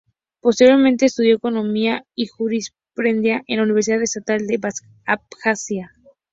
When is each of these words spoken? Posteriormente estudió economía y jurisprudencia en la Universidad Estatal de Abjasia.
Posteriormente 0.39 1.05
estudió 1.05 1.35
economía 1.35 2.07
y 2.15 2.25
jurisprudencia 2.25 3.43
en 3.45 3.57
la 3.57 3.63
Universidad 3.65 4.01
Estatal 4.01 4.47
de 4.47 4.59
Abjasia. 5.05 5.91